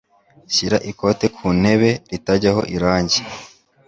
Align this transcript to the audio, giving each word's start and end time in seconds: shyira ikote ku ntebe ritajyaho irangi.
shyira 0.53 0.77
ikote 0.91 1.25
ku 1.35 1.45
ntebe 1.59 1.89
ritajyaho 2.11 2.61
irangi. 2.75 3.21